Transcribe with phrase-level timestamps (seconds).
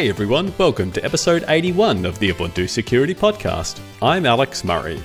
[0.00, 3.82] Hey everyone, welcome to episode 81 of the Ubuntu Security Podcast.
[4.00, 4.98] I'm Alex Murray.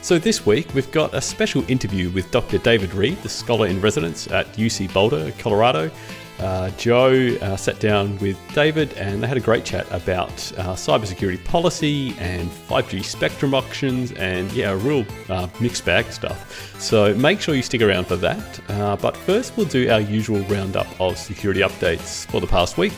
[0.00, 2.58] So, this week we've got a special interview with Dr.
[2.58, 5.90] David Reed, the scholar in residence at UC Boulder, Colorado.
[6.38, 10.74] Uh, Joe uh, sat down with David and they had a great chat about uh,
[10.74, 16.80] cybersecurity policy and 5G spectrum auctions and, yeah, a real uh, mixed bag stuff.
[16.80, 18.60] So, make sure you stick around for that.
[18.70, 22.92] Uh, but first, we'll do our usual roundup of security updates for the past week.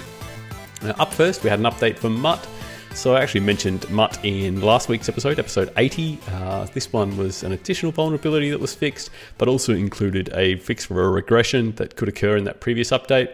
[0.84, 2.46] Now, up first, we had an update from Mutt.
[2.92, 6.18] So I actually mentioned Mutt in last week's episode, episode 80.
[6.30, 9.08] Uh, this one was an additional vulnerability that was fixed,
[9.38, 13.30] but also included a fix for a regression that could occur in that previous update.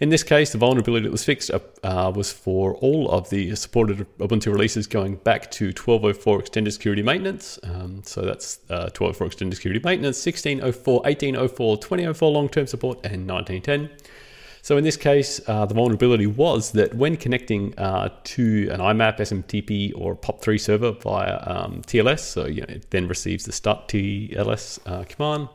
[0.00, 4.04] In this case, the vulnerability that was fixed uh, was for all of the supported
[4.18, 7.60] Ubuntu releases going back to 1204 extended security maintenance.
[7.62, 13.30] Um, so that's uh, 1204 extended security maintenance, 1604, 1804, 2004 long term support, and
[13.30, 13.90] 1910.
[14.62, 19.18] So in this case, uh, the vulnerability was that when connecting uh, to an IMAP,
[19.18, 23.88] SMTP, or POP3 server via um, TLS, so you know, it then receives the start
[23.88, 25.48] TLS uh, command,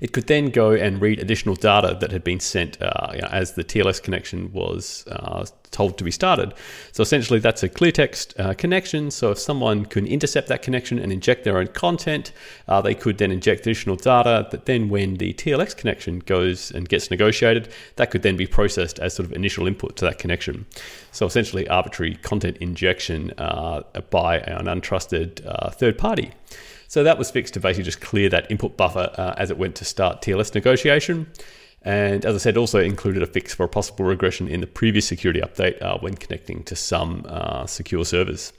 [0.00, 3.28] it could then go and read additional data that had been sent uh, you know,
[3.28, 5.44] as the TLS connection was uh,
[5.74, 6.54] told to be started.
[6.92, 9.10] So essentially, that's a clear text uh, connection.
[9.10, 12.32] So if someone can intercept that connection and inject their own content,
[12.68, 16.88] uh, they could then inject additional data that then, when the TLS connection goes and
[16.88, 20.64] gets negotiated, that could then be processed as sort of initial input to that connection.
[21.12, 26.30] So essentially, arbitrary content injection uh, by an untrusted uh, third party.
[26.94, 29.74] So that was fixed to basically just clear that input buffer uh, as it went
[29.74, 31.26] to start TLS negotiation.
[31.82, 35.04] And as I said, also included a fix for a possible regression in the previous
[35.04, 38.52] security update uh, when connecting to some uh, secure servers.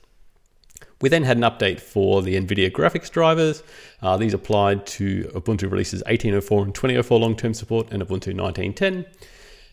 [1.00, 3.64] We then had an update for the NVIDIA graphics drivers.
[4.02, 9.06] Uh, these applied to Ubuntu releases 1804 and 2004 long term support and Ubuntu 1910.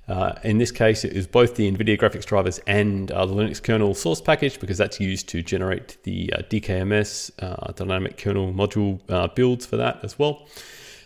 [0.08, 3.62] Uh, in this case, it is both the NVIDIA graphics drivers and uh, the Linux
[3.62, 9.00] kernel source package because that's used to generate the uh, DKMS uh, dynamic kernel module
[9.08, 10.46] uh, builds for that as well.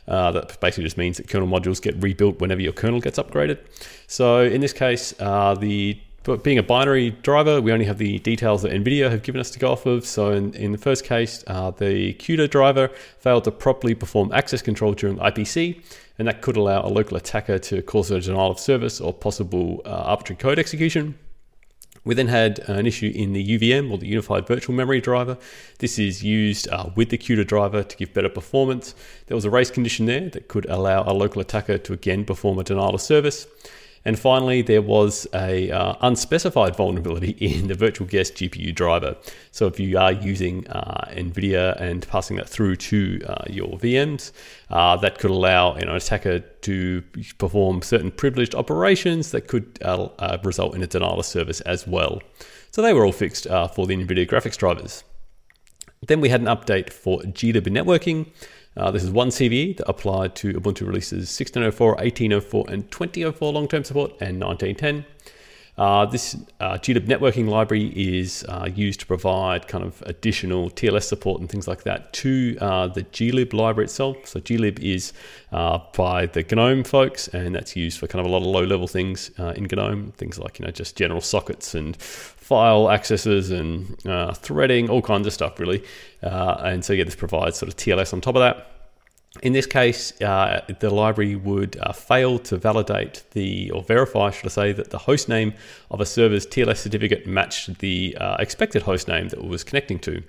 [0.08, 3.58] Uh, that basically just means that kernel modules get rebuilt whenever your kernel gets upgraded.
[4.06, 8.62] So in this case, the but being a binary driver, we only have the details
[8.62, 10.04] that NVIDIA have given us to go off of.
[10.04, 12.88] So in, in the first case, uh, the CUDA driver
[13.20, 15.80] failed to properly perform access control during IPC,
[16.18, 19.82] and that could allow a local attacker to cause a denial of service or possible
[19.86, 21.16] uh, arbitrary code execution.
[22.04, 25.38] We then had an issue in the UVM or the Unified Virtual Memory driver.
[25.78, 28.96] This is used uh, with the CUDA driver to give better performance.
[29.28, 32.58] There was a race condition there that could allow a local attacker to again perform
[32.58, 33.46] a denial of service.
[34.06, 39.16] And finally, there was a uh, unspecified vulnerability in the virtual guest GPU driver.
[39.50, 44.30] So if you are using uh, NVIDIA and passing that through to uh, your VMs,
[44.70, 47.02] uh, that could allow an attacker to
[47.38, 51.84] perform certain privileged operations that could uh, uh, result in a denial of service as
[51.84, 52.22] well.
[52.70, 55.02] So they were all fixed for the NVIDIA graphics drivers.
[56.06, 58.30] Then we had an update for glib networking.
[58.76, 63.68] Uh, this is one CVE that applied to Ubuntu releases 1604, 1804, and 2004 long
[63.68, 65.04] term support and 1910.
[65.78, 71.02] Uh, this uh, glib networking library is uh, used to provide kind of additional TLS
[71.02, 74.26] support and things like that to uh, the glib library itself.
[74.26, 75.12] So glib is
[75.52, 78.88] uh, by the GNOME folks, and that's used for kind of a lot of low-level
[78.88, 83.98] things uh, in GNOME, things like you know just general sockets and file accesses and
[84.36, 85.82] threading, all kinds of stuff really.
[86.22, 88.75] and so yeah, this provides sort of TLS on top of that.
[89.42, 94.46] In this case, uh, the library would uh, fail to validate the, or verify, should
[94.46, 95.54] I say, that the host name
[95.90, 99.98] of a server's TLS certificate matched the uh, expected host name that it was connecting
[100.00, 100.22] to.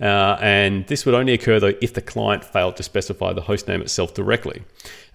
[0.00, 3.68] Uh, and this would only occur though if the client failed to specify the host
[3.68, 4.62] name itself directly.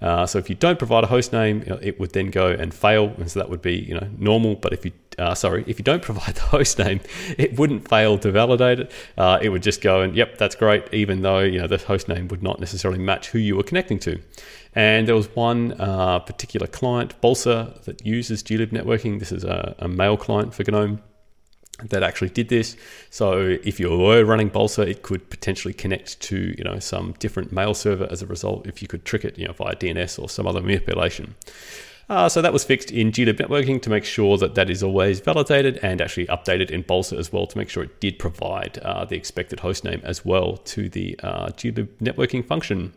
[0.02, 2.47] Uh, so if you don't provide a host name, you know, it would then go
[2.47, 4.56] and fail, and so that would be you know normal.
[4.56, 7.00] But if you uh, sorry, if you don't provide the host name,
[7.38, 8.91] it wouldn't fail to validate it.
[9.17, 12.08] Uh, it would just go and yep, that's great, even though you know the host
[12.08, 14.19] name would not necessarily match who you were connecting to.
[14.75, 19.19] And there was one uh, particular client, Balsa, that uses glib networking.
[19.19, 21.02] This is a, a mail client for GNOME
[21.84, 22.75] that actually did this.
[23.09, 27.52] So if you were running Balsa, it could potentially connect to you know some different
[27.52, 28.67] mail server as a result.
[28.67, 31.35] If you could trick it, you know via DNS or some other manipulation.
[32.09, 35.20] Uh, so that was fixed in glib networking to make sure that that is always
[35.20, 39.04] validated and actually updated in Balsa as well to make sure it did provide uh,
[39.04, 42.94] the expected hostname as well to the uh, glib networking function.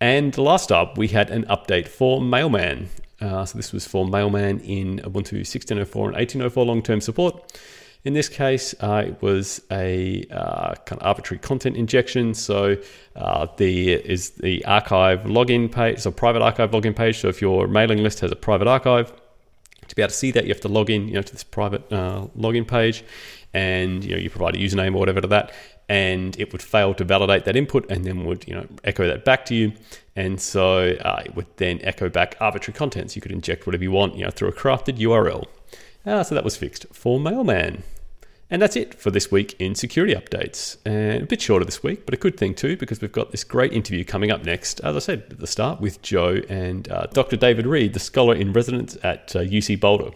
[0.00, 2.88] And last up, we had an update for Mailman.
[3.20, 7.52] Uh, so this was for Mailman in Ubuntu 1604 and 1804 long-term support.
[8.06, 12.34] In this case, uh, it was a uh, kind of arbitrary content injection.
[12.34, 12.76] So
[13.16, 17.18] uh, the is the archive login page, so private archive login page.
[17.18, 19.12] So if your mailing list has a private archive,
[19.88, 21.42] to be able to see that, you have to log in, you know, to this
[21.42, 23.02] private uh, login page,
[23.52, 25.50] and you know you provide a username or whatever to that,
[25.88, 29.24] and it would fail to validate that input, and then would you know echo that
[29.24, 29.72] back to you,
[30.14, 33.16] and so uh, it would then echo back arbitrary contents.
[33.16, 35.46] You could inject whatever you want, you know, through a crafted URL.
[36.04, 37.82] Uh, so that was fixed for Mailman.
[38.48, 40.76] And that's it for this week in security updates.
[40.84, 43.42] And a bit shorter this week, but a good thing too, because we've got this
[43.42, 47.06] great interview coming up next, as I said at the start, with Joe and uh,
[47.06, 47.36] Dr.
[47.36, 50.10] David Reed, the scholar in residence at uh, UC Boulder.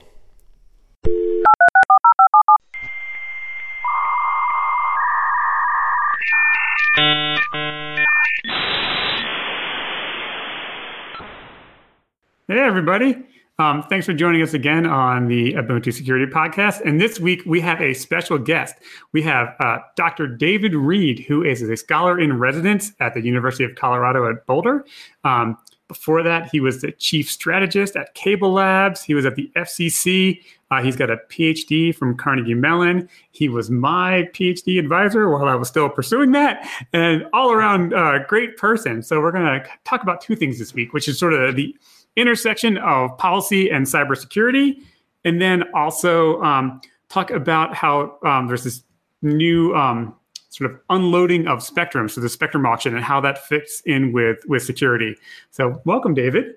[12.46, 13.16] Hey, everybody.
[13.60, 16.80] Um, thanks for joining us again on the Ubuntu Security Podcast.
[16.80, 18.74] And this week we have a special guest.
[19.12, 20.26] We have uh, Dr.
[20.28, 24.86] David Reed, who is a scholar in residence at the University of Colorado at Boulder.
[25.24, 25.58] Um,
[25.88, 29.02] before that, he was the chief strategist at Cable Labs.
[29.02, 30.40] He was at the FCC.
[30.70, 33.10] Uh, he's got a PhD from Carnegie Mellon.
[33.32, 38.20] He was my PhD advisor while I was still pursuing that, and all around uh,
[38.26, 39.02] great person.
[39.02, 41.76] So we're going to talk about two things this week, which is sort of the
[42.20, 44.82] intersection of policy and cybersecurity,
[45.24, 48.82] and then also um, talk about how um, there's this
[49.22, 50.14] new um,
[50.50, 54.38] sort of unloading of spectrum, so the spectrum auction, and how that fits in with
[54.46, 55.16] with security.
[55.50, 56.54] So, welcome, David.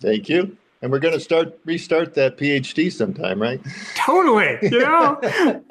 [0.00, 0.56] Thank you.
[0.82, 3.60] And we're going to start restart that PhD sometime, right?
[3.94, 4.58] Totally.
[4.62, 5.20] You know,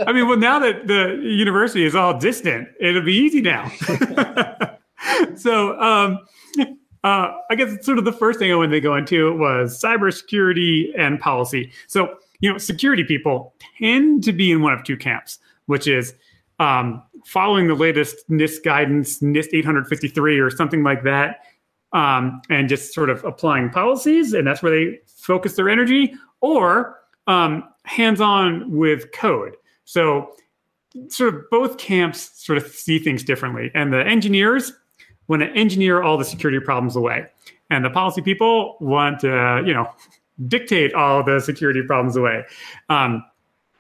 [0.08, 3.70] I mean, well, now that the university is all distant, it'll be easy now.
[5.36, 6.20] so, um,
[7.04, 10.92] uh, I guess sort of the first thing I wanted to go into was cybersecurity
[10.98, 11.72] and policy.
[11.88, 16.14] So, you know, security people tend to be in one of two camps, which is
[16.60, 21.38] um, following the latest NIST guidance, NIST 853 or something like that,
[21.94, 27.00] um, and just sort of applying policies, and that's where they focus their energy, or
[27.28, 29.56] um, hands on with code.
[29.86, 30.34] So,
[31.08, 33.72] sort of both camps sort of see things differently.
[33.74, 34.74] And the engineers
[35.32, 37.26] want to engineer all the security problems away.
[37.70, 39.90] And the policy people want to, you know,
[40.48, 42.44] dictate all the security problems away.
[42.90, 43.24] Um,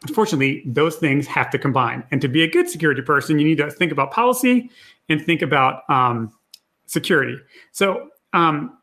[0.07, 2.03] unfortunately, those things have to combine.
[2.11, 4.69] And to be a good security person, you need to think about policy
[5.09, 6.31] and think about um,
[6.85, 7.37] security.
[7.71, 8.77] So, um,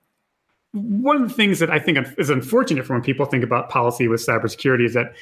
[0.72, 4.06] one of the things that I think is unfortunate for when people think about policy
[4.06, 5.14] with cybersecurity is that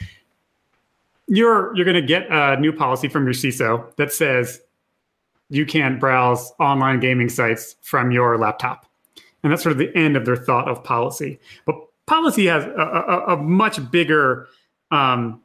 [1.29, 4.61] you're you're going to get a new policy from your CISO that says
[5.49, 8.87] you can't browse online gaming sites from your laptop.
[9.43, 11.39] And that's sort of the end of their thought of policy.
[11.67, 11.77] But
[12.07, 14.49] policy has a, a, a much bigger,
[14.91, 15.41] um,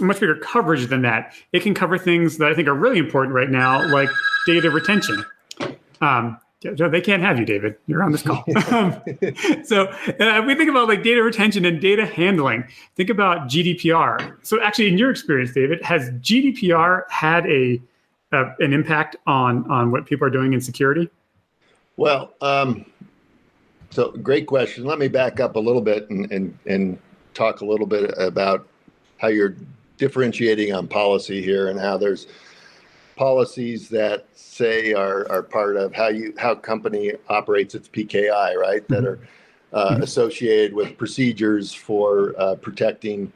[0.00, 1.34] much bigger coverage than that.
[1.52, 4.10] It can cover things that I think are really important right now, like
[4.46, 5.24] data retention.
[6.00, 7.76] Um, they can't have you, David.
[7.86, 8.44] You're on this call.
[8.70, 9.00] um,
[9.64, 9.86] so
[10.20, 12.64] uh, we think about like data retention and data handling.
[12.94, 14.36] Think about GDPR.
[14.42, 17.80] So actually, in your experience, David, has GDPR had a
[18.32, 21.08] uh, an impact on on what people are doing in security?
[21.96, 22.84] Well, um,
[23.90, 24.84] so great question.
[24.84, 26.98] Let me back up a little bit and and and
[27.34, 28.66] talk a little bit about
[29.18, 29.56] how you're
[29.96, 32.26] differentiating on policy here and how there's
[33.16, 38.82] policies that say are, are part of how you how company operates its PKI, right?
[38.82, 38.94] Mm-hmm.
[38.94, 39.18] That are
[39.72, 40.02] uh, mm-hmm.
[40.02, 43.32] associated with procedures for uh, protecting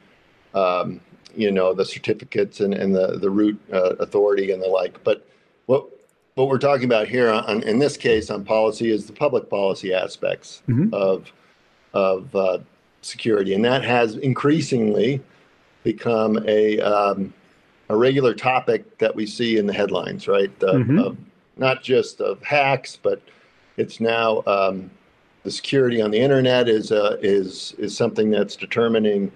[0.54, 1.00] um,
[1.36, 5.02] you know the certificates and, and the the root uh, authority and the like.
[5.04, 5.26] But
[5.66, 5.86] what
[6.34, 9.92] what we're talking about here on, in this case on policy is the public policy
[9.92, 10.92] aspects mm-hmm.
[10.94, 11.32] of
[11.92, 12.58] of uh,
[13.02, 15.20] security, and that has increasingly
[15.82, 17.32] become a um,
[17.88, 20.56] a regular topic that we see in the headlines, right?
[20.60, 20.98] mm-hmm.
[20.98, 21.16] of,
[21.56, 23.20] not just of hacks, but
[23.76, 24.90] it's now um,
[25.42, 29.32] the security on the internet is uh, is is something that's determining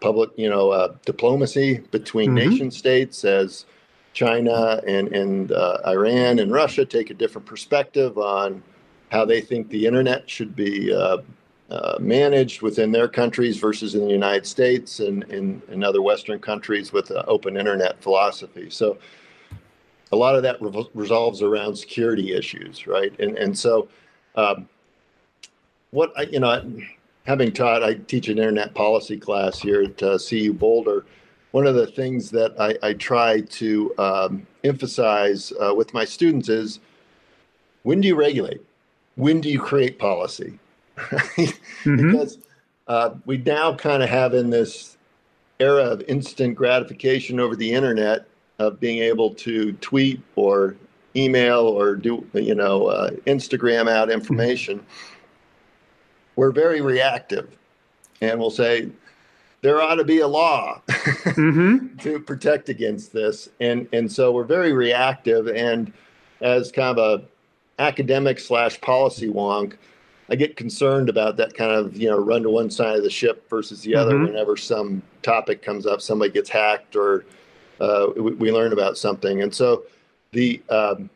[0.00, 2.50] public, you know, uh, diplomacy between mm-hmm.
[2.50, 3.66] nation states as
[4.12, 8.62] China and and uh, Iran and Russia take a different perspective on
[9.10, 11.18] how they think the internet should be uh,
[11.68, 16.38] uh managed within their countries versus in the United States and in, in other Western
[16.38, 18.70] countries with an open internet philosophy.
[18.70, 18.98] So
[20.12, 23.12] a lot of that re- resolves around security issues, right?
[23.18, 23.88] And and so
[24.36, 24.68] um,
[25.90, 26.62] what I, you know
[27.26, 31.04] having taught, I teach an internet policy class here at uh, CU Boulder.
[31.50, 36.48] One of the things that I, I try to um, emphasize uh, with my students
[36.48, 36.80] is
[37.82, 38.60] when do you regulate?
[39.16, 40.58] When do you create policy?
[40.96, 42.10] mm-hmm.
[42.10, 42.38] Because
[42.88, 44.96] uh, we now kind of have in this
[45.58, 48.26] era of instant gratification over the internet
[48.58, 50.76] of being able to tweet or
[51.16, 54.78] email or do you know uh, Instagram out information.
[54.78, 55.15] Mm-hmm
[56.36, 57.56] we're very reactive
[58.20, 58.90] and we'll say
[59.62, 61.96] there ought to be a law mm-hmm.
[61.98, 63.48] to protect against this.
[63.60, 65.48] And and so we're very reactive.
[65.48, 65.92] And
[66.40, 67.24] as kind of a
[67.82, 69.74] academic slash policy wonk,
[70.30, 73.10] I get concerned about that kind of you know run to one side of the
[73.10, 74.26] ship versus the other mm-hmm.
[74.26, 77.24] whenever some topic comes up, somebody gets hacked or
[77.80, 79.42] uh, we, we, learn about something.
[79.42, 79.82] And so
[80.32, 81.10] the um,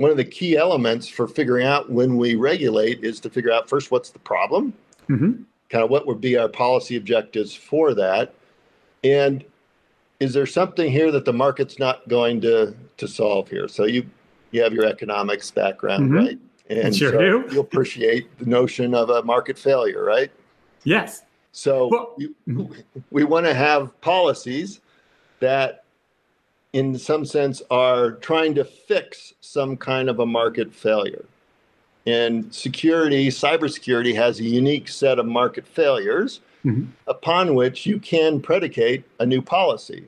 [0.00, 3.68] one of the key elements for figuring out when we regulate is to figure out
[3.68, 4.72] first what's the problem.
[5.08, 8.34] Mm-hmm kind of what would be our policy objectives for that
[9.02, 9.44] and
[10.18, 14.04] is there something here that the market's not going to to solve here so you
[14.50, 16.16] you have your economics background mm-hmm.
[16.16, 16.38] right
[16.68, 17.54] and sure so do.
[17.54, 20.30] you appreciate the notion of a market failure right
[20.84, 22.72] yes so well, you, mm-hmm.
[23.10, 24.80] we want to have policies
[25.38, 25.84] that
[26.72, 31.24] in some sense are trying to fix some kind of a market failure
[32.06, 36.86] and security, cybersecurity has a unique set of market failures mm-hmm.
[37.06, 40.06] upon which you can predicate a new policy.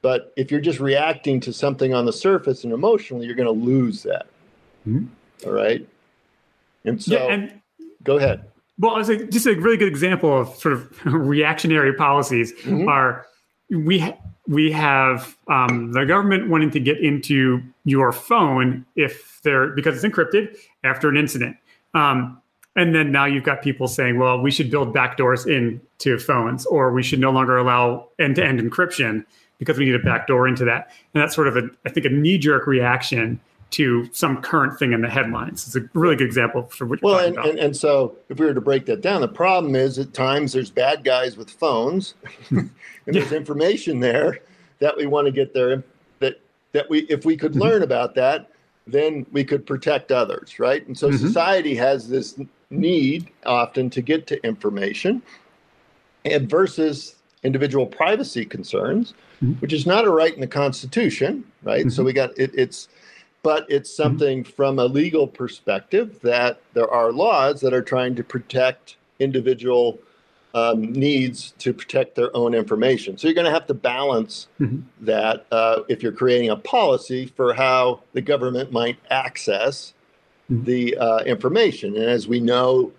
[0.00, 3.64] But if you're just reacting to something on the surface and emotionally, you're going to
[3.64, 4.26] lose that.
[4.86, 5.06] Mm-hmm.
[5.46, 5.86] All right.
[6.84, 7.60] And so, yeah, and,
[8.02, 8.44] go ahead.
[8.78, 12.88] Well, I was like, just a really good example of sort of reactionary policies mm-hmm.
[12.88, 13.26] are
[13.70, 14.16] we ha-
[14.48, 20.14] we have um, the government wanting to get into your phone if they're because it's
[20.14, 21.56] encrypted after an incident.
[21.94, 22.40] Um,
[22.74, 26.92] and then now you've got people saying, well, we should build backdoors into phones, or
[26.92, 29.24] we should no longer allow end-to-end encryption
[29.58, 30.90] because we need a backdoor into that.
[31.12, 33.38] And that's sort of a, I think, a knee-jerk reaction
[33.72, 35.66] to some current thing in the headlines.
[35.66, 38.54] It's a really good example for what well, and, and, and, so if we were
[38.54, 42.14] to break that down, the problem is at times there's bad guys with phones,
[42.50, 42.70] and
[43.06, 44.40] there's information there
[44.78, 45.82] that we want to get there.
[46.20, 46.40] That
[46.72, 47.62] that we, if we could mm-hmm.
[47.62, 48.50] learn about that,
[48.86, 50.86] then we could protect others, right?
[50.86, 51.16] And so mm-hmm.
[51.16, 52.38] society has this
[52.68, 55.22] need often to get to information,
[56.26, 59.52] and versus individual privacy concerns, mm-hmm.
[59.60, 61.90] which is not a right in the Constitution, right?
[61.90, 62.04] So mm-hmm.
[62.04, 62.88] we got it, it's
[63.42, 64.02] but it's mm-hmm.
[64.02, 69.98] something from a legal perspective that there are laws that are trying to protect individual
[70.54, 73.16] um, needs to protect their own information.
[73.16, 74.80] So you're going to have to balance mm-hmm.
[75.00, 79.94] that uh, if you're creating a policy for how the government might access
[80.50, 80.64] mm-hmm.
[80.64, 81.96] the uh, information.
[81.96, 82.92] And as we know,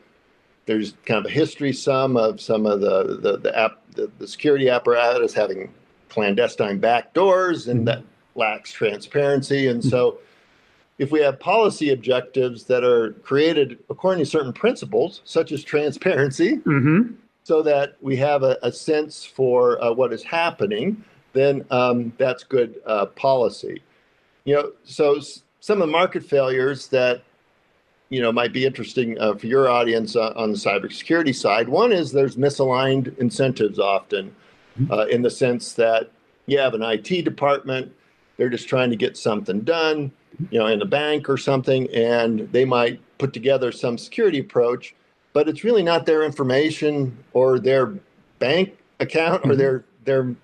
[0.66, 4.28] there's kind of a history some of some of the the the, app, the, the
[4.28, 5.72] security apparatus having
[6.10, 7.86] clandestine backdoors, and mm-hmm.
[7.86, 8.04] that
[8.36, 9.68] lacks transparency.
[9.68, 10.20] And so
[11.00, 16.58] if we have policy objectives that are created according to certain principles, such as transparency,
[16.58, 17.14] mm-hmm.
[17.44, 22.44] so that we have a, a sense for uh, what is happening, then um, that's
[22.44, 23.82] good uh, policy.
[24.46, 27.24] You know, so s- some of the market failures that
[28.10, 31.68] you know might be interesting uh, for your audience uh, on the cybersecurity side.
[31.68, 34.36] One is there's misaligned incentives often,
[34.80, 34.92] mm-hmm.
[34.92, 36.12] uh, in the sense that
[36.46, 37.92] you have an IT department,
[38.38, 40.12] they're just trying to get something done
[40.50, 44.96] you know, in a bank or something, and they might put together some security approach,
[45.34, 47.94] but it's really not their information or their
[48.40, 49.52] bank account mm-hmm.
[49.52, 50.36] or their their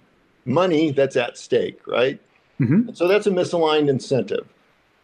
[0.46, 2.20] money that's at stake, right?
[2.60, 2.94] Mm-hmm.
[2.94, 4.48] So that's a misaligned incentive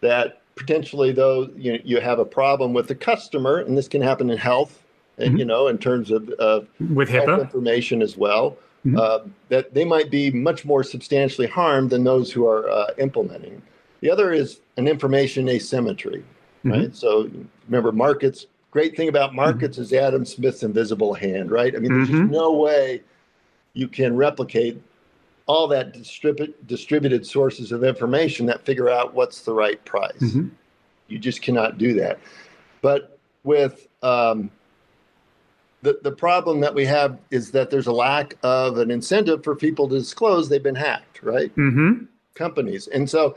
[0.01, 4.29] that potentially though you, you have a problem with the customer, and this can happen
[4.29, 4.83] in health,
[5.17, 5.37] and mm-hmm.
[5.37, 6.61] you know, in terms of uh,
[6.93, 8.57] with HIPAA information as well.
[8.85, 8.99] Mm-hmm.
[8.99, 13.59] Uh, that they might be much more substantially harmed than those who are uh, implementing.
[14.05, 16.69] The other is an information asymmetry, mm-hmm.
[16.69, 16.95] right?
[16.95, 17.27] So
[17.67, 18.45] remember, markets.
[18.69, 19.81] Great thing about markets mm-hmm.
[19.81, 21.75] is Adam Smith's invisible hand, right?
[21.75, 22.31] I mean, there's mm-hmm.
[22.31, 23.01] no way
[23.73, 24.79] you can replicate
[25.47, 30.11] all that distribu- distributed sources of information that figure out what's the right price.
[30.19, 30.49] Mm-hmm.
[31.07, 32.19] You just cannot do that.
[32.83, 34.51] But with um,
[35.81, 39.55] the, the problem that we have is that there's a lack of an incentive for
[39.55, 41.49] people to disclose they've been hacked, right?
[41.55, 42.03] Mm-hmm.
[42.35, 42.87] Companies.
[42.89, 43.35] And so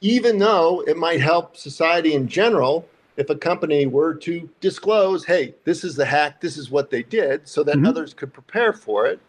[0.00, 5.52] even though it might help society in general if a company were to disclose, hey,
[5.64, 7.86] this is the hack, this is what they did, so that mm-hmm.
[7.86, 9.20] others could prepare for it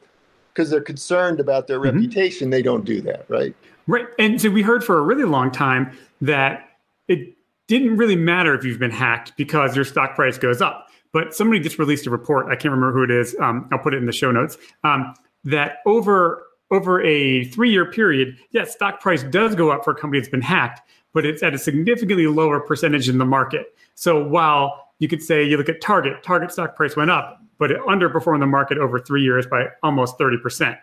[0.53, 1.97] because they're concerned about their mm-hmm.
[1.97, 3.55] reputation, they don't do that, right?
[3.87, 4.05] Right.
[4.19, 6.69] And so we heard for a really long time that
[7.07, 7.35] it
[7.65, 10.87] didn't really matter if you've been hacked because your stock price goes up.
[11.11, 13.95] But somebody just released a report, I can't remember who it is, um, I'll put
[13.95, 18.99] it in the show notes, um, that over over a three year period, yes, stock
[18.99, 20.81] price does go up for a company that's been hacked,
[21.13, 23.75] but it's at a significantly lower percentage in the market.
[23.95, 27.71] So while you could say you look at Target, Target stock price went up, but
[27.71, 30.77] it underperformed the market over three years by almost 30%.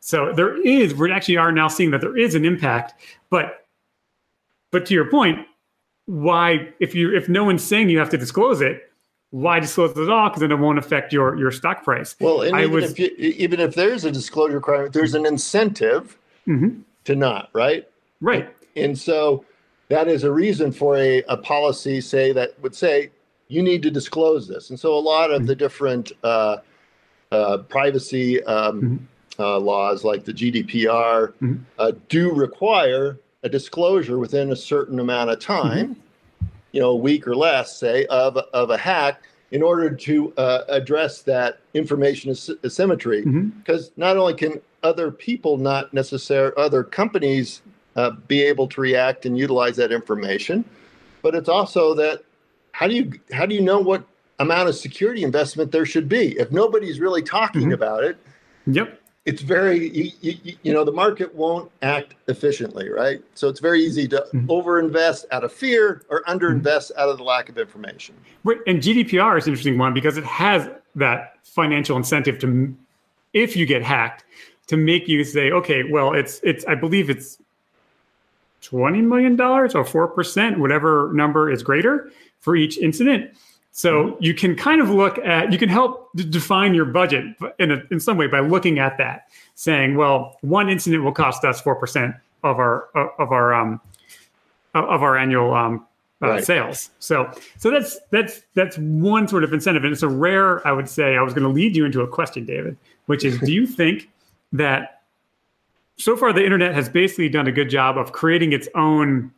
[0.00, 2.94] So there is, we actually are now seeing that there is an impact.
[3.30, 3.66] But
[4.72, 5.46] but to your point,
[6.06, 8.90] why if you if no one's saying you have to disclose it,
[9.32, 10.28] why disclose it at all?
[10.28, 12.14] Because then it won't affect your your stock price.
[12.20, 15.26] Well, and I even, was- if you, even if there's a disclosure requirement, there's an
[15.26, 16.82] incentive Mhm.
[17.04, 17.88] to not, right?
[18.20, 18.48] Right.
[18.76, 19.44] And so
[19.88, 23.10] that is a reason for a, a policy, say, that would say
[23.48, 24.70] you need to disclose this.
[24.70, 26.58] And so a lot of the different uh,
[27.30, 29.08] uh, privacy um,
[29.38, 31.60] uh, laws, like the GDPR, Mhm.
[31.78, 35.96] uh, do require a disclosure within a certain amount of time,
[36.72, 40.62] you know, a week or less, say, of, of a hack in order to uh,
[40.68, 43.22] address that information as- asymmetry.
[43.22, 47.60] Because not only can other people not necessarily, other companies
[47.94, 50.64] uh, be able to react and utilize that information,
[51.20, 52.24] but it's also that
[52.72, 54.02] how do you how do you know what
[54.38, 57.74] amount of security investment there should be if nobody's really talking Mhm.
[57.74, 58.16] about it?
[58.66, 58.98] Yep.
[59.24, 63.20] It's very you, you, you know the market won't act efficiently, right?
[63.34, 64.46] So it's very easy to Mhm.
[64.46, 68.16] overinvest out of fear or underinvest out of the lack of information.
[68.42, 68.58] Right.
[68.66, 72.74] And GDPR is an interesting one because it has that financial incentive to,
[73.32, 74.24] if you get hacked,
[74.66, 77.38] to make you say, okay, well, it's it's I believe it's
[78.60, 82.10] twenty million dollars or four percent, whatever number is greater
[82.40, 83.30] for each incident.
[83.74, 87.24] So you can kind of look at you can help d- define your budget
[87.58, 91.42] in a, in some way by looking at that, saying, well, one incident will cost
[91.44, 92.14] us four percent
[92.44, 92.88] of our
[93.18, 93.80] of our um
[94.74, 95.86] of our annual um,
[96.22, 96.44] uh, Right.
[96.44, 96.90] sales.
[96.98, 100.66] So so that's that's that's one sort of incentive, and it's a rare.
[100.68, 102.76] I would say I was going to lead you into a question, David,
[103.06, 104.10] which is, do you think
[104.52, 105.02] that
[105.96, 109.32] so far the internet has basically done a good job of creating its own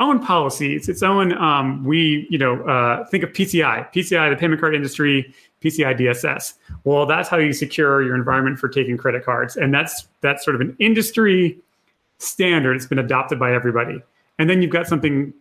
[0.00, 4.60] own policies, its own um, we you know uh, think of PCI, PCI, the payment
[4.60, 6.54] card industry, PCI DSS.
[6.84, 10.54] Well, that's how you secure your environment for taking credit cards, and that's that's sort
[10.54, 11.58] of an industry
[12.18, 12.76] standard.
[12.76, 14.02] It's been adopted by everybody,
[14.38, 15.32] and then you've got something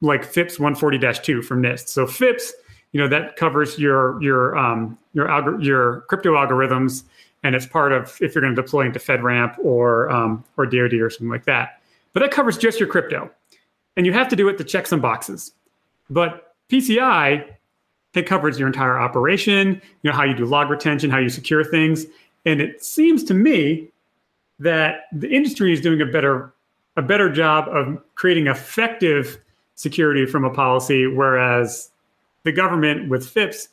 [0.00, 1.88] like FIPS 140-2 from NIST.
[1.88, 2.52] So FIPS,
[2.92, 7.04] you know, that covers your your um, your algor- your crypto algorithms,
[7.44, 10.94] and it's part of if you're going to deploy into FedRAMP or um, or DoD
[10.94, 11.80] or something like that.
[12.12, 13.28] But that covers just your crypto,
[13.96, 15.52] and you have to do it to check some boxes.
[16.10, 17.44] But PCI
[18.14, 21.64] it covers your entire operation, you know, how you do log retention, how you secure
[21.64, 22.06] things,
[22.46, 23.88] and it seems to me
[24.60, 26.52] that the industry is doing a better
[26.96, 29.40] a better job of creating effective
[29.74, 31.90] security from a policy, whereas
[32.44, 33.68] the government with FIPS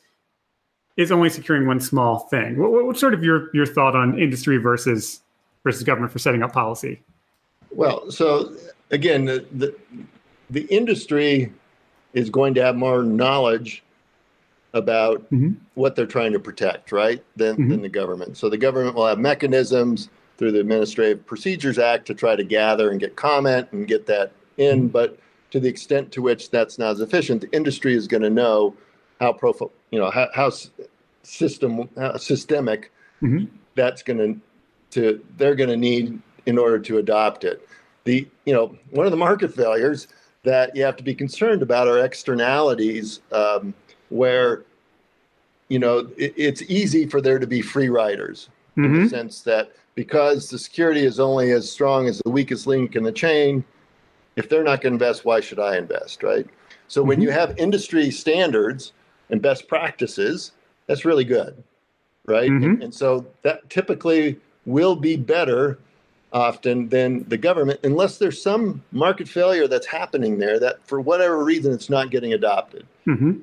[0.96, 2.58] is only securing one small thing.
[2.58, 5.20] What, what- what's sort of your, your thought on industry versus
[5.62, 7.00] versus government for setting up policy?
[7.70, 8.52] Well, so
[8.92, 9.74] again, the, the
[10.50, 11.50] the industry
[12.12, 13.82] is going to have more knowledge
[14.74, 15.56] about Mhm.
[15.74, 17.22] what they're trying to protect, right?
[17.36, 17.68] Than Mhm.
[17.70, 18.36] than the government.
[18.36, 22.90] So the government will have mechanisms through the Administrative Procedures Act to try to gather
[22.90, 25.18] and get comment and get that in, but
[25.50, 28.74] to the extent to which that's not as efficient, the industry is going to know
[29.20, 30.50] how profile, you know, how, how
[31.22, 32.90] system how systemic
[33.22, 33.48] Mhm.
[33.74, 34.40] that's going to
[34.90, 37.66] to they're going to need in order to adopt it.
[38.04, 40.08] The you know one of the market failures
[40.44, 43.74] that you have to be concerned about are externalities um,
[44.08, 44.64] where
[45.68, 49.02] you know it, it's easy for there to be free riders in Mhm.
[49.04, 53.02] the sense that because the security is only as strong as the weakest link in
[53.02, 53.62] the chain
[54.36, 56.46] if they're not going to invest why should i invest right
[56.88, 58.92] so when you have industry standards
[59.30, 60.52] and best practices
[60.86, 61.62] that's really good
[62.26, 62.64] right Mhm.
[62.64, 65.78] and, and so that typically will be better
[66.32, 71.44] often than the government unless there's some market failure that's happening there that for whatever
[71.44, 72.86] reason it's not getting adopted.
[73.06, 73.42] Mhm.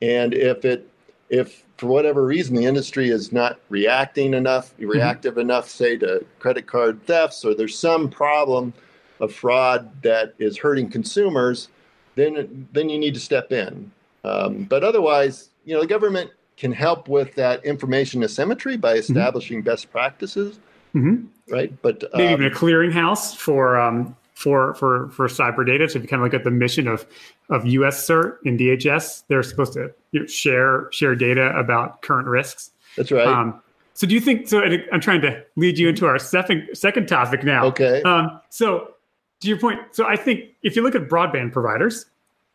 [0.00, 0.88] and if it
[1.30, 6.66] if for whatever reason the industry is not reacting enough reactive enough say to credit
[6.66, 8.72] card thefts or there's some problem
[9.20, 11.68] of fraud that is hurting consumers
[12.14, 13.90] then then you need to step in.
[14.24, 19.62] Um, but otherwise you know the government can help with that information asymmetry by establishing
[19.62, 20.58] best practices
[20.94, 21.26] Mhm.
[21.50, 25.88] right but Maybe um, even a clearinghouse for um, for for for cyber data.
[25.88, 27.06] So if you kind of look at the mission of
[27.50, 32.28] of US CERT and DHS, they're supposed to you know, share share data about current
[32.28, 32.70] risks.
[32.96, 33.60] that's right Um,
[33.94, 34.46] so do you think?
[34.46, 37.64] So I'm trying to lead you into our second second topic now.
[37.66, 38.94] okay Um, so
[39.40, 42.06] to your point, so I think if you look at broadband providers,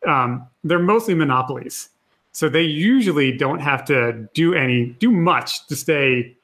[0.06, 1.90] um, they're mostly monopolies.
[2.32, 6.34] So they usually don't have to do any do much to stay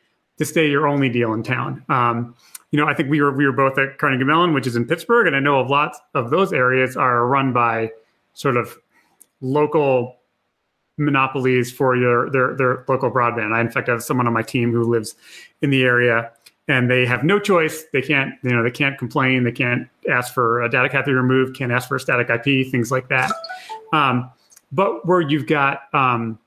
[0.40, 1.84] to stay your only deal in town.
[1.90, 2.34] Um,
[2.70, 4.86] you know, I think we were we were both at Carnegie Mellon, which is in
[4.86, 7.90] Pittsburgh, and I know a lot of those areas are run by
[8.32, 8.78] sort of
[9.42, 10.16] local
[10.96, 13.52] monopolies for your their their local broadband.
[13.52, 15.14] I in fact have someone on my team who lives
[15.60, 16.32] in the area
[16.68, 17.84] and they have no choice.
[17.92, 19.44] They can't, you know, they can't complain.
[19.44, 21.56] They can't ask for a data be removed.
[21.56, 23.32] Can't ask for a static IP, things like that.
[23.92, 24.30] Um,
[24.72, 26.38] but where you've got um,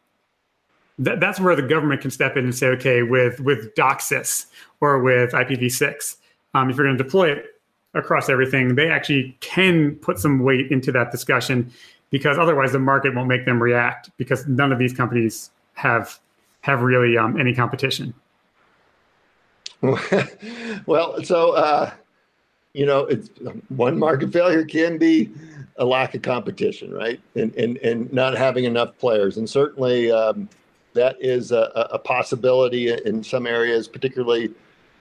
[1.04, 4.48] th- that's where the government can step in and say, okay, with with DOCSIS
[4.82, 6.18] or with IPv6,
[6.54, 7.46] um, if you're going to deploy it
[7.94, 11.72] across everything, they actually can put some weight into that discussion
[12.10, 16.20] because otherwise the market won't make them react because none of these companies have
[16.62, 18.14] have really um, any competition.
[20.86, 21.92] well, so uh,
[22.74, 23.30] you know, it's
[23.70, 25.30] one market failure can be
[25.78, 27.20] a lack of competition, right?
[27.36, 30.50] And and and not having enough players, and certainly um,
[30.94, 34.52] that is a, a, possibility in some areas, particularly.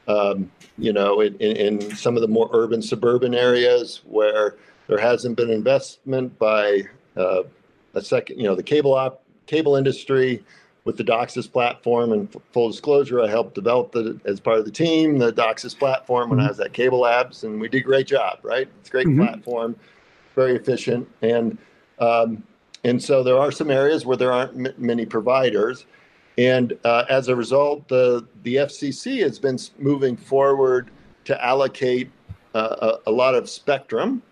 [0.08, 4.56] Um, you know, in, in some of the more urban suburban areas where
[4.88, 6.82] there hasn't been investment by
[7.16, 7.42] uh,
[7.94, 10.42] a second, you know, the cable op cable industry
[10.84, 12.12] with the DOCSIS platform.
[12.12, 16.30] And full disclosure, I helped develop the as part of the team the DOCSIS platform
[16.30, 16.46] when mm-hmm.
[16.46, 18.38] I was at Cable Labs, and we did a great job.
[18.42, 19.24] Right, it's a great mm-hmm.
[19.24, 19.76] platform,
[20.34, 21.58] very efficient, and
[21.98, 22.42] um,
[22.84, 25.86] and so there are some areas where there aren't m- many providers.
[26.38, 30.90] And uh, as a result, the, the FCC has been moving forward
[31.24, 32.10] to allocate
[32.54, 34.22] uh, a, a, lot of spectrum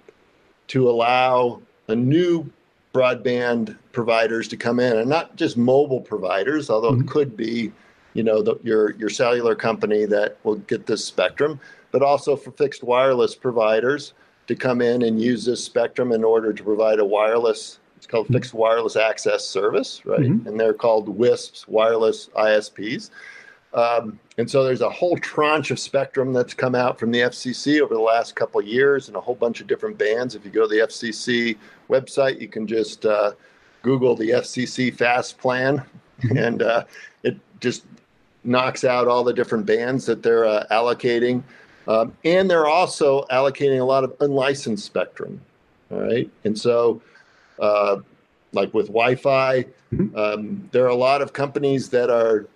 [0.68, 2.50] to allow a new
[2.92, 7.02] broadband providers to come in, and not just mobile providers, although mm-hmm.
[7.02, 7.72] it could be,
[8.14, 11.60] you know, the, your your cellular company that will get this spectrum,
[11.92, 14.14] but also for fixed wireless providers
[14.46, 17.79] to come in and use this spectrum in order to provide a wireless.
[18.00, 18.34] It's called mm-hmm.
[18.36, 20.20] fixed wireless access service, right?
[20.20, 20.48] Mm-hmm.
[20.48, 23.10] And they're called WISPs, wireless ISPs.
[23.74, 27.82] Um, and so there's a whole tranche of spectrum that's come out from the FCC
[27.82, 30.34] over the last couple of years and a whole bunch of different bands.
[30.34, 31.58] If you go to the FCC
[31.90, 33.32] website, you can just uh,
[33.82, 35.84] Google the FCC Fast Plan,
[36.22, 36.38] mm-hmm.
[36.38, 36.84] and uh,
[37.22, 37.84] it just
[38.44, 41.42] knocks out all the different bands that they're uh, allocating.
[41.86, 45.38] Um, and they're also allocating a lot of unlicensed spectrum.
[45.90, 46.30] All right.
[46.44, 47.02] And so,
[47.60, 47.98] uh,
[48.52, 50.16] like with Wi Fi, mm-hmm.
[50.16, 52.46] um, there are a lot of companies that are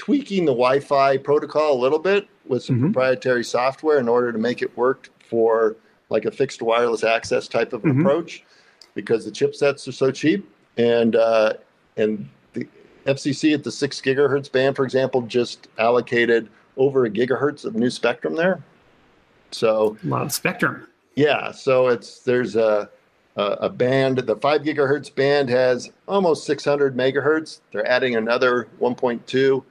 [0.00, 2.86] tweaking the Wi-Fi protocol a little bit with some mm-hmm.
[2.86, 5.76] proprietary software in order to make it work for
[6.08, 8.00] like a fixed wireless access type of mm-hmm.
[8.00, 8.42] approach,
[8.94, 10.50] because the chipsets are so cheap.
[10.78, 11.52] And uh,
[11.98, 12.66] and the
[13.04, 17.90] FCC at the six gigahertz band, for example, just allocated over a gigahertz of new
[17.90, 18.64] spectrum there.
[19.50, 20.88] So a lot of spectrum.
[21.14, 22.88] Yeah, so it's there's a
[23.36, 24.18] a band.
[24.18, 27.60] The five gigahertz band has almost 600 megahertz.
[27.72, 29.64] They're adding another 1.2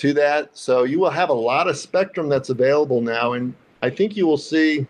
[0.00, 0.56] to that.
[0.56, 4.26] So you will have a lot of spectrum that's available now, and I think you
[4.26, 4.86] will see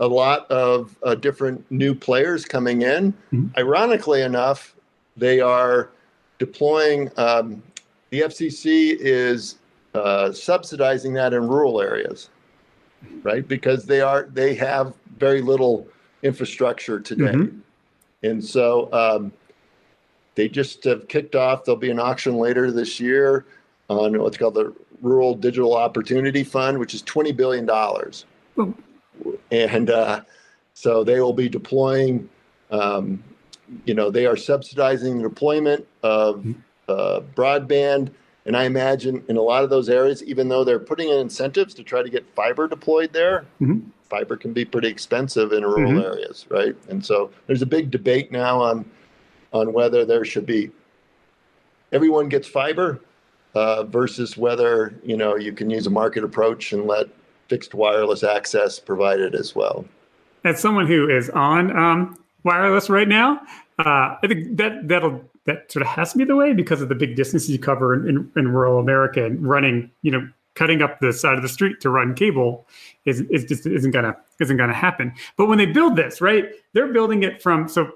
[0.00, 3.12] a lot of uh, different new players coming in.
[3.32, 3.46] Mm-hmm.
[3.56, 4.74] Ironically enough,
[5.16, 5.90] they are
[6.38, 7.10] deploying.
[7.16, 7.62] Um,
[8.10, 9.56] the FCC is
[9.94, 12.30] uh, subsidizing that in rural areas,
[13.22, 13.46] right?
[13.46, 15.86] Because they are they have very little
[16.22, 17.58] infrastructure today, mm-hmm.
[18.22, 19.32] and so um,
[20.34, 21.64] they just have kicked off.
[21.64, 23.44] There'll be an auction later this year
[23.88, 27.68] on what's called the Rural Digital Opportunity Fund, which is $20 billion.
[29.50, 30.20] And uh,
[30.74, 32.28] so they will be deploying,
[32.70, 33.22] um,
[33.84, 36.46] you know, they are subsidizing the deployment of
[36.88, 38.12] uh, broadband.
[38.46, 41.74] And I imagine in a lot of those areas, even though they're putting in incentives
[41.74, 43.80] to try to get fiber deployed there, mm-hmm.
[44.08, 46.00] Fiber can be pretty expensive in rural mm-hmm.
[46.00, 46.74] areas, right?
[46.88, 48.88] And so there's a big debate now on
[49.52, 50.70] on whether there should be
[51.92, 53.00] everyone gets fiber
[53.54, 57.06] uh, versus whether you know you can use a market approach and let
[57.48, 59.84] fixed wireless access provide it as well.
[60.44, 63.40] As someone who is on um, wireless right now,
[63.78, 66.90] uh, I think that that'll that sort of has to be the way because of
[66.90, 70.82] the big distances you cover in, in, in, rural America and running, you know, cutting
[70.82, 72.66] up the side of the street to run cable
[73.04, 75.12] is, is just isn't gonna isn't gonna happen.
[75.36, 77.92] But when they build this, right, they're building it from so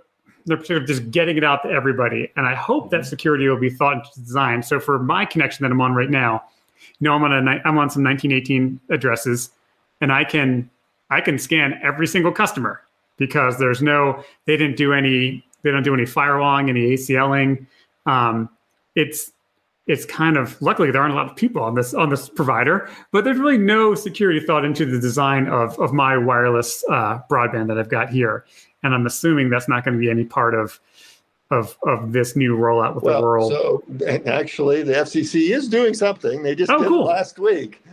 [0.46, 2.30] they're sort of just getting it out to everybody.
[2.36, 3.08] And I hope that mm-hmm.
[3.08, 4.62] security will be thought into design.
[4.62, 6.44] So for my connection that I'm on right now,
[7.00, 9.50] you know, I'm on a I'm on some 1918 addresses,
[10.00, 10.70] and I can
[11.10, 12.80] I can scan every single customer
[13.16, 17.66] because there's no they didn't do any they don't do any firewalling, any ACLing.
[18.06, 18.48] Um,
[18.94, 19.31] it's
[19.86, 22.88] it's kind of luckily there aren't a lot of people on this on this provider,
[23.10, 27.68] but there's really no security thought into the design of of my wireless uh, broadband
[27.68, 28.44] that I've got here
[28.82, 30.80] and I'm assuming that's not going to be any part of
[31.50, 33.52] of of this new rollout with well, the world.
[33.52, 33.84] So
[34.26, 36.42] actually, the FCC is doing something.
[36.42, 37.04] They just oh, did cool.
[37.04, 37.84] last week.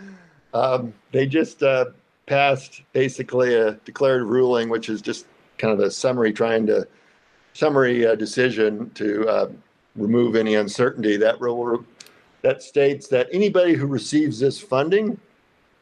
[0.53, 1.85] Um, they just uh,
[2.25, 6.87] passed basically a declarative ruling, which is just kind of a summary trying to
[7.53, 9.49] summary uh, decision to uh,
[9.99, 11.85] remove any uncertainty that will
[12.41, 15.19] that states that anybody who receives this funding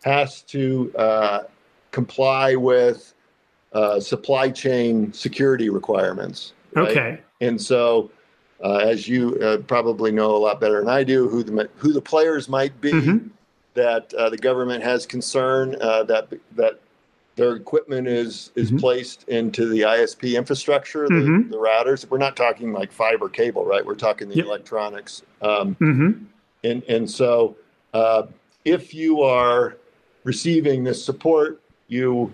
[0.03, 1.43] has to uh,
[1.91, 3.13] comply with
[3.73, 6.53] uh, supply chain security requirements.
[6.73, 6.89] Right?
[6.89, 7.19] Okay.
[7.41, 8.09] And so,
[8.63, 11.93] uh, as you uh, probably know a lot better than I do, who the who
[11.93, 13.29] the players might be Mhm.
[13.75, 16.79] that uh, the government has concern uh, that that
[17.37, 18.79] their equipment is is Mhm.
[18.79, 21.49] placed into the ISP infrastructure, the, Mhm.
[21.51, 22.09] the routers.
[22.09, 23.85] We're not talking like fiber cable, right?
[23.85, 24.45] We're talking the Yep.
[24.45, 25.21] electronics.
[25.41, 26.11] Um, hmm
[26.63, 27.55] and and so
[27.93, 28.23] uh,
[28.65, 29.77] if you are
[30.23, 32.33] receiving this support, you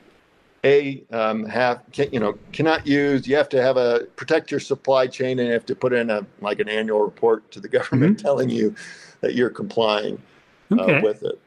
[0.63, 3.27] a um, have can, you know cannot use.
[3.27, 6.09] You have to have a protect your supply chain, and you have to put in
[6.09, 8.73] a like an annual report to the government telling you
[9.19, 10.21] that you're complying
[10.71, 11.37] uh, with it.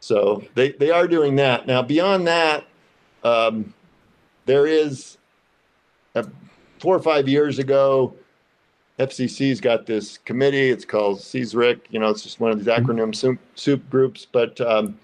[0.00, 1.80] So they they are doing that now.
[1.82, 2.64] Beyond that,
[3.24, 3.72] um,
[4.46, 5.18] there is
[6.14, 6.22] uh,
[6.78, 8.14] four or five years ago.
[8.98, 10.70] FCC's got this committee.
[10.70, 11.80] It's called CSRIC.
[11.90, 14.24] You know, it's just one of these acronym soup, soup groups.
[14.30, 14.98] But um,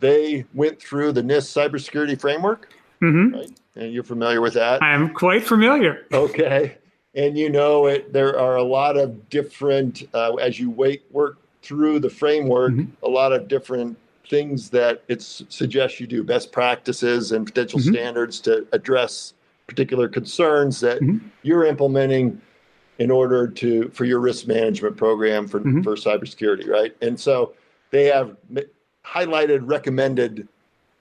[0.00, 2.72] they went through the NIST cybersecurity framework.
[3.00, 4.82] hmm Right, and you're familiar with that.
[4.82, 6.06] I am quite familiar.
[6.12, 6.78] Okay.
[7.14, 8.12] And you know it.
[8.12, 12.72] There are a lot of different uh, as you wait work through the framework.
[12.72, 12.88] Mhm.
[13.04, 13.96] A lot of different
[14.28, 17.92] things that it suggests you do, best practices and potential Mhm.
[17.92, 19.34] standards to address
[19.66, 21.20] particular concerns that Mhm.
[21.42, 22.40] you're implementing
[22.98, 25.84] in order to for your risk management program for Mhm.
[25.84, 26.96] for cybersecurity, right?
[27.02, 27.52] And so
[27.90, 28.36] they have
[29.04, 30.48] highlighted recommended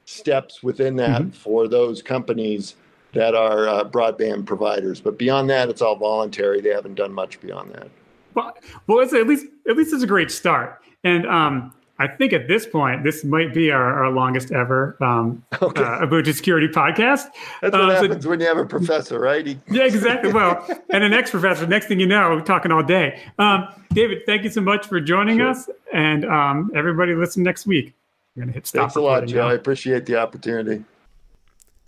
[0.06, 1.34] steps within that Mhm.
[1.34, 2.76] for those companies
[3.14, 5.00] that are uh, broadband providers.
[5.00, 6.60] But beyond that, it's all voluntary.
[6.62, 7.88] They haven't done much beyond that.
[8.34, 8.56] Well,
[8.88, 10.82] well, it's at least at least it's a great start.
[11.04, 15.44] And um, I think at this point, this might be our, our longest ever um,
[15.62, 15.82] Okay.
[15.82, 17.28] uh, Ubuntu security podcast.
[17.62, 19.46] That's what Uh, so- happens when you have a professor, right?
[19.46, 20.34] He, yeah, exactly.
[20.34, 23.22] Well, and the next professor, next thing you know, we're talking all day.
[23.40, 25.50] Um, David, thank you so much for joining Sure.
[25.50, 25.70] us.
[25.94, 27.94] And um, everybody listen next week.
[28.36, 28.82] We're going to hit stop.
[28.82, 29.44] thanks a lot, Joe.
[29.44, 29.48] now.
[29.50, 30.84] I appreciate the opportunity.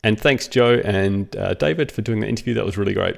[0.03, 2.53] And thanks, Joe and uh, David, for doing the interview.
[2.53, 3.17] That was really great.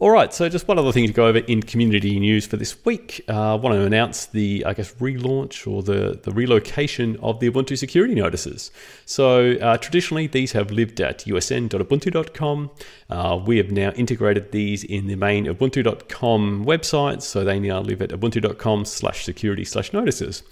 [0.00, 2.86] All right, so just one other thing to go over in community news for this
[2.86, 3.22] week.
[3.28, 7.50] Uh, I want to announce the, I guess, relaunch or the, the relocation of the
[7.50, 8.70] Ubuntu security notices.
[9.04, 12.70] So uh, traditionally, these have lived at usn.ubuntu.com.
[13.10, 18.00] Uh, we have now integrated these in the main ubuntu.com website, so they now live
[18.00, 20.42] at ubuntu.com slash security slash notices.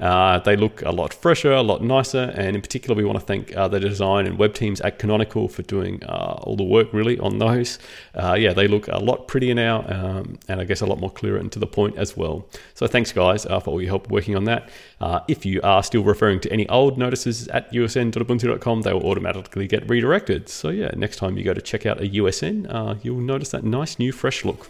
[0.00, 3.24] Uh, they look a lot fresher, a lot nicer, and in particular, we want to
[3.24, 6.92] thank uh, the design and web teams at Canonical for doing uh, all the work
[6.92, 7.78] really on those.
[8.14, 11.10] Uh, yeah, they look a lot prettier now, um, and I guess a lot more
[11.10, 12.46] clear and to the point as well.
[12.74, 14.68] So thanks, guys, uh, for all your help working on that.
[15.00, 19.66] Uh, if you are still referring to any old notices at usn.ubuntu.com, they will automatically
[19.66, 20.48] get redirected.
[20.48, 23.98] So yeah, next time you go to check out a USN, you'll notice that nice
[23.98, 24.68] new fresh look.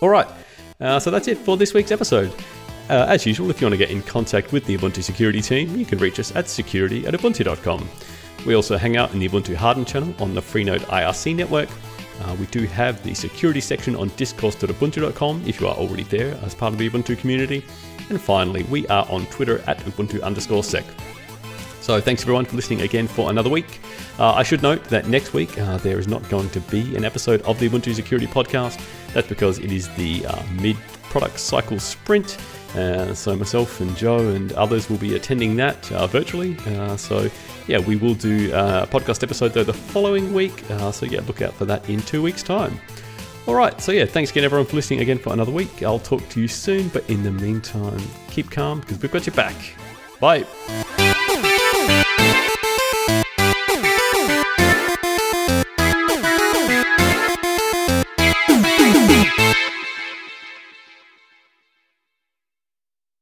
[0.00, 0.28] All right,
[0.80, 2.32] uh, so that's it for this week's episode.
[2.90, 5.76] Uh, as usual, if you want to get in contact with the Ubuntu security team,
[5.76, 7.88] you can reach us at security at ubuntu.com.
[8.44, 11.68] We also hang out in the Ubuntu Hardened channel on the Freenode IRC network.
[12.20, 16.52] Uh, we do have the security section on discourse.ubuntu.com if you are already there as
[16.52, 17.64] part of the Ubuntu community.
[18.08, 20.84] And finally, we are on Twitter at ubuntu underscore sec.
[21.80, 23.78] So thanks everyone for listening again for another week.
[24.18, 27.04] Uh, I should note that next week uh, there is not going to be an
[27.04, 28.84] episode of the Ubuntu Security Podcast.
[29.14, 30.76] That's because it is the uh, mid
[31.10, 32.36] product cycle sprint.
[32.74, 36.56] Uh, so myself and Joe and others will be attending that uh, virtually.
[36.66, 37.28] Uh, so
[37.66, 40.68] yeah, we will do uh, a podcast episode though the following week.
[40.70, 42.78] Uh, so yeah, look out for that in two weeks' time.
[43.46, 45.82] All right, so yeah, thanks again everyone for listening again for another week.
[45.82, 49.34] I'll talk to you soon, but in the meantime, keep calm because we've got your
[49.34, 49.56] back.
[50.20, 50.46] Bye.